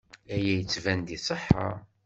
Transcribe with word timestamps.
Aya 0.33 0.51
yettban-d 0.57 1.07
iṣeḥḥa. 1.17 1.69